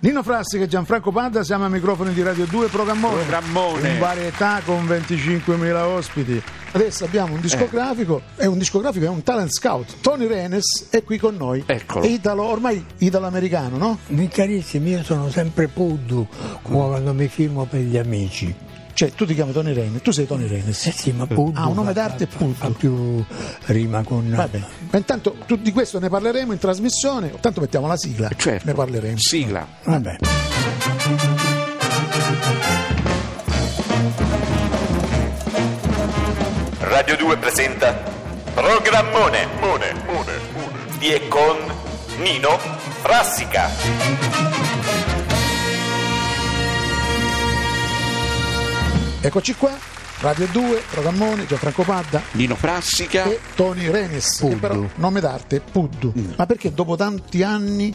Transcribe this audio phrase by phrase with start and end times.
[0.00, 3.16] Nino Frassica e Gianfranco Panda siamo ai microfoni di Radio 2 Programmone.
[3.22, 3.94] Programmone.
[3.94, 6.40] In varietà con 25.000 ospiti.
[6.70, 9.96] Adesso abbiamo un discografico, è un discografico, è un talent scout.
[10.00, 11.64] Tony Renes è qui con noi.
[11.66, 12.04] Eccolo.
[12.04, 13.98] È Italo, ormai italo-americano, no?
[14.08, 16.28] Mi carissimi, io sono sempre Puddu
[16.62, 18.54] come quando mi filmo per gli amici.
[18.98, 20.86] Cioè, tu ti chiami Tony Renes, tu sei Tony Renes.
[20.86, 22.52] Eh sì, ma Puddu Ah, un nome d'arte è fa, Puddu.
[22.54, 23.24] fa più
[23.66, 24.28] rima con...
[24.34, 24.66] Va bene.
[24.90, 27.30] Ma intanto tu- di questo ne parleremo in trasmissione.
[27.38, 28.28] Tanto mettiamo la sigla.
[28.36, 28.66] Certo.
[28.66, 29.14] Ne parleremo.
[29.16, 29.64] Sigla.
[29.84, 30.16] Vabbè.
[36.80, 37.92] Radio 2 presenta
[38.54, 40.98] Programmone Mone, Mone, Mone.
[40.98, 41.56] di e con
[42.18, 42.58] Nino
[43.02, 44.47] Frassica.
[49.20, 49.76] Eccoci qua.
[50.20, 52.22] Radio 2, Programmone, Gianfranco Padda.
[52.32, 53.24] Nino Frassica.
[53.24, 56.12] e Tony Renes, che però nome d'arte Puddu.
[56.36, 57.92] Ma perché dopo tanti anni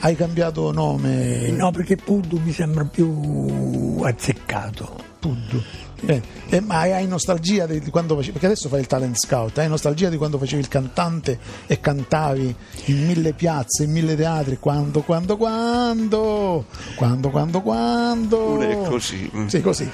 [0.00, 4.96] hai cambiato nome No, perché Puddu mi sembra più azzeccato.
[5.20, 5.62] Puddu?
[6.06, 9.68] Eh, eh, ma hai nostalgia di, quando facevi, perché adesso fai il talent scout, hai
[9.68, 12.54] nostalgia di quando facevi il cantante e cantavi
[12.86, 16.64] in mille piazze, in mille teatri, quando, quando, quando,
[16.96, 18.36] quando, quando, quando.
[18.36, 19.30] Pure è così.
[19.46, 19.90] Sì, così.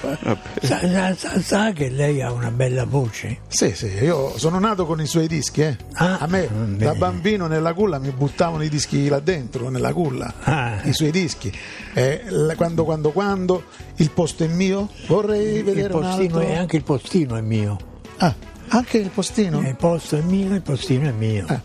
[0.63, 3.39] Sa, sa- sa- sa che lei ha una bella voce?
[3.49, 5.77] Sì, sì, io sono nato con i suoi dischi, eh.
[5.95, 6.77] Ah, a me bene.
[6.77, 10.81] da bambino nella culla mi buttavano i dischi là dentro, nella culla, Ah.
[10.85, 11.53] i suoi dischi.
[11.93, 12.23] Eh,
[12.57, 13.65] quando, quando, quando,
[13.97, 16.41] il posto è mio, vorrei Il vedere postino altro.
[16.53, 17.79] è anche il postino è mio.
[18.19, 18.35] Ah,
[18.69, 19.61] anche il postino?
[19.61, 21.45] Il posto è mio, il postino è mio.
[21.49, 21.61] Ah,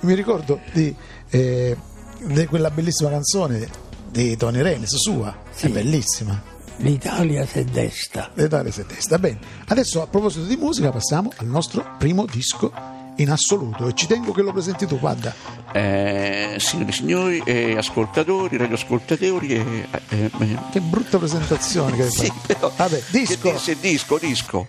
[0.00, 0.94] mi ricordo di,
[1.30, 1.76] eh,
[2.24, 3.68] di quella bellissima canzone
[4.10, 5.68] di Tony Renes, sua, è Sì.
[5.68, 6.40] bellissima.
[6.78, 8.30] L'Italia si desta.
[8.34, 9.18] L'Italia si testa.
[9.18, 12.72] Bene, adesso a proposito di musica passiamo al nostro primo disco
[13.18, 15.34] in assoluto e ci tengo che lo presenti tu, guarda.
[15.72, 19.48] Eh, signore e signori, eh, ascoltatori, radioascoltatori.
[19.54, 22.40] Eh, eh, eh, Che brutta presentazione che hai sì, fatto.
[22.46, 22.72] però.
[22.74, 23.50] Vabbè, disco.
[23.52, 24.66] Che dis- disco, disco.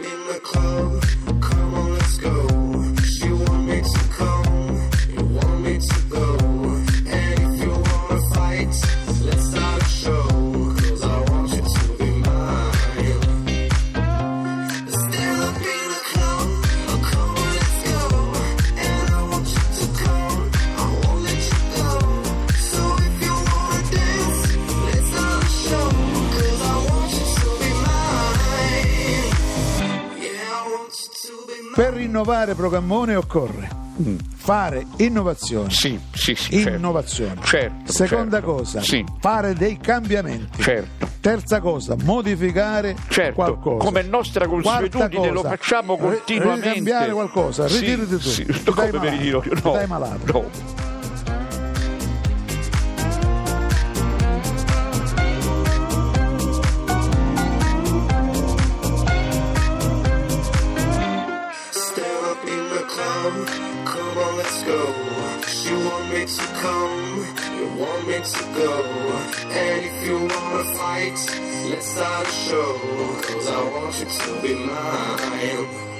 [0.00, 1.00] In the club,
[31.78, 33.68] Per rinnovare programmone occorre
[34.34, 35.70] fare innovazione.
[35.70, 36.58] Sì, sì, sì.
[36.60, 36.76] certo.
[36.76, 37.40] Innovazione.
[37.44, 38.52] Certo, Seconda certo.
[38.52, 39.04] cosa, Sì.
[39.20, 40.60] fare dei cambiamenti.
[40.60, 41.06] Certo.
[41.20, 43.84] Terza cosa, modificare Certo, qualcosa.
[43.84, 46.68] come nostra consuetudine lo facciamo continuamente.
[46.68, 48.18] Ricambiare qualcosa, Sì, ritirati tu.
[48.18, 49.54] sì, Ti come mi ritiro io?
[49.54, 50.32] Ti No, dai malato.
[50.32, 50.77] no.
[68.24, 68.82] To go.
[69.50, 71.18] And if you wanna fight,
[71.70, 72.78] let's start a show.
[73.22, 75.97] Cause I want you to be mine.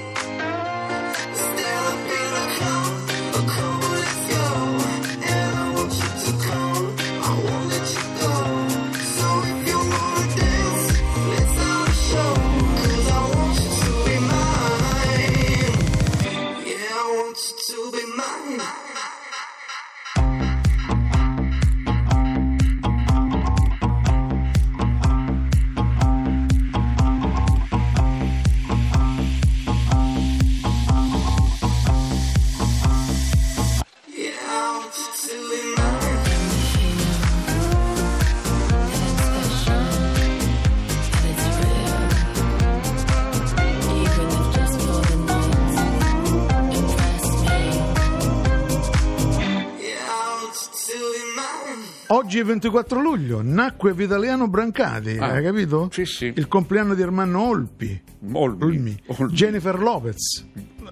[52.11, 55.89] Oggi è 24 luglio, nacque Vitaliano Brancati, Ah, hai capito?
[55.91, 56.33] sì, sì.
[56.35, 58.01] Il compleanno di Ermanno Olpi.
[58.33, 58.63] Olmi.
[58.63, 59.01] Olmi.
[59.05, 59.31] Olmi.
[59.33, 60.45] Jennifer Lopez,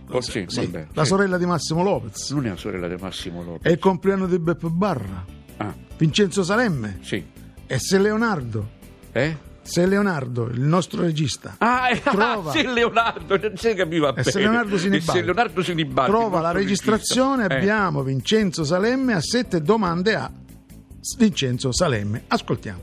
[0.10, 1.10] Oh, sì, sì, vabbè, la sì.
[1.10, 2.32] sorella di Massimo Lopez.
[2.32, 3.64] Non è la sorella di Massimo Lopez.
[3.64, 5.26] È il compleanno di Beppe Barra,
[5.58, 7.26] Ah, Vincenzo Salemme sì.
[7.66, 8.70] e Se Leonardo.
[9.12, 9.38] Eh?
[9.64, 11.56] Se Leonardo, il nostro regista.
[11.58, 12.52] Ah, eh, Trova.
[12.52, 14.30] ah, se Leonardo, non si capiva bene.
[14.30, 15.10] se Leonardo Sinibaldi.
[15.10, 17.56] E se Leonardo Sinibaldi, Trova la registrazione, regista.
[17.56, 17.58] Eh.
[17.76, 20.32] abbiamo Vincenzo Salemme a sette domande a
[21.18, 22.24] Vincenzo Salemme.
[22.28, 22.80] Ascoltiamo.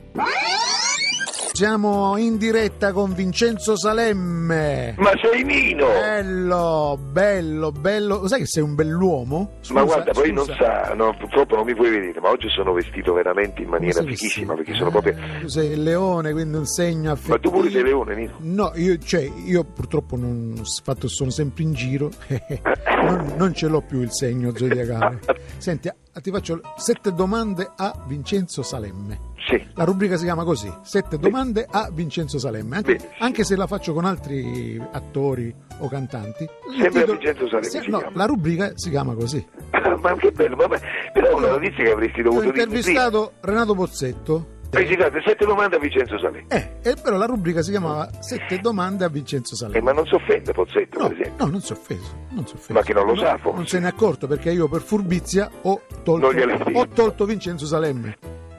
[1.53, 4.97] Siamo in diretta con Vincenzo Salemme.
[4.99, 5.87] Ma sei Nino!
[5.87, 8.23] Bello, bello, bello.
[8.23, 9.39] Lo sai che sei un bell'uomo?
[9.39, 10.45] ma Scusa, guarda, poi scusa.
[10.47, 14.03] non sa, no, purtroppo non mi puoi vedere, ma oggi sono vestito veramente in maniera
[14.03, 15.13] fichissima perché sono proprio.
[15.17, 17.35] Eh, Tu sei il leone, quindi un segno affettivo.
[17.35, 18.35] Ma tu pure sei leone, Nino?
[18.41, 22.11] No, io, cioè, io purtroppo non fatto, sono sempre in giro,
[23.05, 25.21] non, non ce l'ho più il segno zodiacale.
[25.59, 25.89] Senti,
[26.21, 29.33] ti faccio sette domande a Vincenzo Salemme.
[29.47, 29.63] Sì.
[29.75, 32.77] La rubrica si chiama così, sette domande a Vincenzo Salemme.
[32.77, 33.15] Anche, Benissimo.
[33.25, 36.49] anche se la faccio con altri attori o cantanti.
[36.81, 38.17] Sempre a titolo- Vincenzo Salemme se- no, chiama.
[38.17, 39.47] la rubrica si chiama così.
[40.01, 40.81] ma che bello, ma-
[41.13, 42.63] però una notizia che avresti Ho dovuto dire.
[42.63, 44.47] intervistato Renato Pozzetto.
[44.75, 46.45] Citato sette domande a Vincenzo Salè.
[46.49, 49.79] Eh, e però la rubrica si chiamava Sette domande a Vincenzo Salemme.
[49.79, 51.45] Eh, ma non si offende Pozzetto, No, per esempio.
[51.45, 52.15] no, non si è offeso.
[52.31, 52.73] Non si è offeso.
[52.73, 53.57] Ma che non lo No, sa, forse.
[53.57, 56.27] Non se ne è accorto perché io per furbizia ho tolto,
[56.73, 58.17] ho tolto Vincenzo Salemme.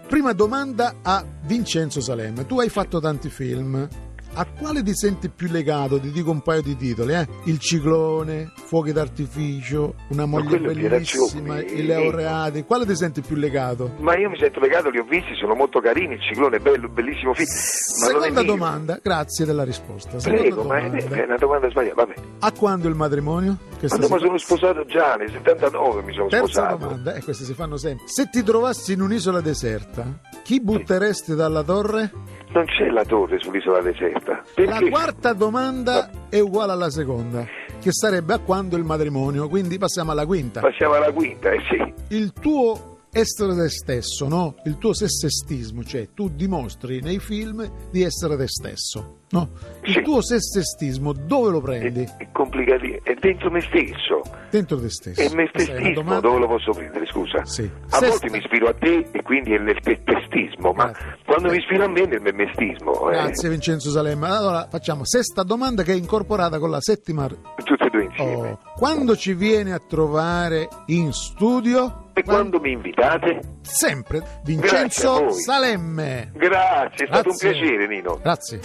[0.08, 2.46] Prima domanda a Vincenzo Salemme.
[2.46, 3.88] Tu hai fatto tanti film.
[4.38, 5.98] A quale ti senti più legato?
[6.00, 7.26] Ti dico un paio di titoli, eh?
[7.46, 11.62] Il ciclone, Fuochi d'artificio, Una moglie bellissima.
[11.62, 12.64] I laureati.
[12.64, 13.94] Quale ti senti più legato?
[14.00, 16.90] Ma io mi sento legato, li ho visti, sono molto carini, il ciclone è bello,
[16.90, 17.48] bellissimo film.
[17.48, 20.20] Ma Seconda domanda, grazie della risposta.
[20.20, 21.16] Seconda Prego, ma è, domanda.
[21.16, 21.96] è una domanda sbagliata.
[21.96, 22.14] Vabbè.
[22.40, 23.58] A quando il matrimonio?
[23.80, 26.78] Che Ma no, ma sono sposato già, nel 79 mi sono Terza sposato.
[26.78, 28.06] domanda, e queste si fanno sempre.
[28.08, 32.12] Se ti trovassi in un'isola deserta, chi butteresti dalla torre?
[32.50, 34.34] Non c'è la torre sull'isola deserta.
[34.34, 34.90] La Perché?
[34.92, 37.44] quarta domanda è uguale alla seconda,
[37.82, 40.62] che sarebbe a quando il matrimonio, quindi passiamo alla quinta.
[40.62, 41.94] Passiamo alla quinta, eh sì.
[42.16, 44.56] Il tuo essere te stesso, no?
[44.66, 49.50] Il tuo sessestismo, cioè tu dimostri nei film di essere te stesso, no?
[49.84, 50.02] Il Sì.
[50.02, 52.04] tuo sessestismo dove lo È, prendi?
[52.18, 54.22] è complicatissimo, è dentro me stesso.
[54.52, 55.22] Dentro te stesso.
[55.22, 57.46] E me è una stessismo domanda- dove lo posso prendere, scusa?
[57.46, 57.64] Sì.
[57.64, 61.18] A Sesta- volte mi ispiro a te e quindi è nel te- testismo, ma Grazie.
[61.26, 61.60] quando mi Eh.
[61.60, 63.10] ispiro a me è nel me mestismo.
[63.10, 63.14] eh.
[63.14, 64.28] Grazie Vincenzo Salemme.
[64.28, 67.28] Allora facciamo sesta domanda che è incorporata con la settima.
[67.28, 68.50] Tutte e due insieme.
[68.52, 72.04] Oh, Quando ci viene a trovare in studio?
[72.18, 73.42] E quando mi invitate?
[73.62, 75.32] Sempre Vincenzo.
[75.32, 76.32] Salemme.
[76.34, 77.50] Grazie, è stato Grazie.
[77.50, 78.20] un piacere, Nino.
[78.22, 78.60] Grazie.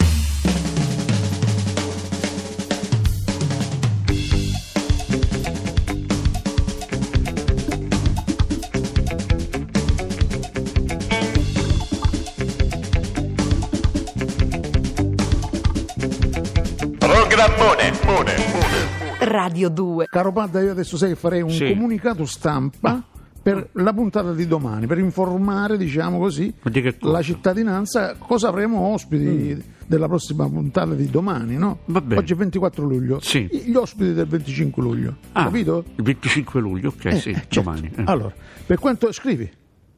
[16.97, 19.19] Programmone, mone, mone.
[19.19, 20.07] Radio 2.
[20.09, 21.67] Caro Padda, io adesso sai che farei un Sì.
[21.69, 23.01] comunicato stampa
[23.41, 29.61] per la puntata di domani, per informare, diciamo così, di la cittadinanza cosa avremo ospiti
[29.87, 31.79] della prossima puntata di domani, no?
[31.91, 32.11] Mm.
[32.17, 33.19] Oggi è 24 luglio.
[33.19, 33.49] Sì.
[33.51, 35.15] Gli ospiti del 25 luglio.
[35.33, 35.83] Ah, Capito?
[35.95, 37.61] Il 25 luglio, ok, Eh, sì, eh, certo.
[37.61, 37.91] domani.
[37.95, 38.03] eh.
[38.05, 38.33] Allora,
[38.65, 39.49] per quanto scrivi?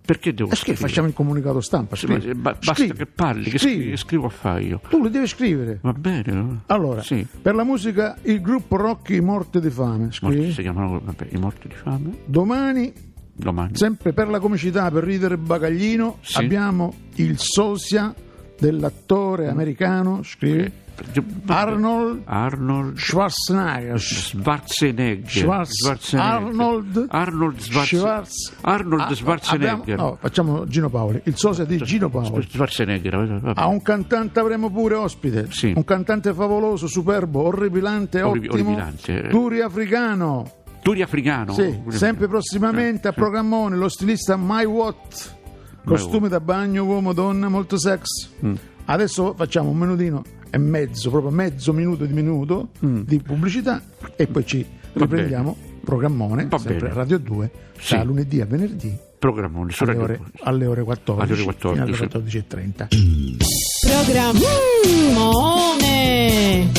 [0.05, 0.87] Perché devo Eh, scrivi, scrivere?
[0.87, 1.95] facciamo il comunicato stampa.
[1.95, 2.33] Sì, scrivi.
[2.33, 2.93] ba- basta Scrivi.
[2.97, 3.83] che parli, che Scrivi.
[3.83, 4.81] scri- scrivo a fare io.
[4.89, 5.79] Tu li devi scrivere.
[5.81, 6.33] Va bene?
[6.33, 6.61] no?
[6.67, 7.25] Allora, Sì.
[7.41, 9.97] per la musica il gruppo Rocky Morte di fame.
[9.99, 10.51] Morti, Scrivi.
[10.51, 12.09] si chiamano vabbè, i morti di fame?
[12.25, 12.91] Domani,
[13.35, 13.75] Domani.
[13.75, 16.37] sempre per la comicità, per ridere bagaglino, Sì.
[16.37, 18.13] abbiamo il sosia
[18.59, 20.71] dell'attore americano, scrivi,
[21.47, 23.99] Arnold Arnold Schwarzenegger.
[23.99, 25.27] Schwarzenegger.
[25.27, 29.73] Schwarz- Arnold Arnold Schwarz- Schwarz- Arnold Ah, Schwarzenegger.
[29.73, 32.45] abbiamo- no, facciamo Gino Paoli, il sosia di Gino Paoli.
[32.47, 33.39] Schwarzenegger.
[33.41, 33.59] vabbè.
[33.59, 35.47] A un cantante avremo pure ospite.
[35.49, 35.73] Sì.
[35.75, 38.53] Un cantante favoloso, superbo, orripilante, Orri- ottimo.
[38.69, 39.27] orripilante.
[39.29, 40.45] Turi africano.
[40.83, 41.53] Turi africano.
[41.53, 43.19] Sì, sempre prossimamente Eh, a sì.
[43.19, 45.35] programmone lo stilista My Watt.
[45.85, 48.29] Costume da bagno, uomo, donna, molto sex.
[48.45, 48.53] Mm.
[48.85, 53.81] Adesso facciamo un minutino e mezzo, proprio mezzo minuto di minuto di pubblicità
[54.15, 56.93] e poi ci riprendiamo programmone, Va sempre bene.
[56.93, 57.95] Radio 2, Sì.
[57.95, 61.93] da lunedì a venerdì Programmone, su alle ore, alle ore 14, Alle ore 14.
[61.93, 62.87] fino alle 14.30.
[65.23, 66.71] Programmone